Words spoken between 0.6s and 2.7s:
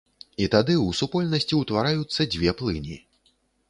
ў супольнасці ўтвараюцца дзве